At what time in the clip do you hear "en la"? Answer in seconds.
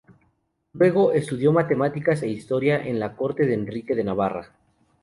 2.83-3.15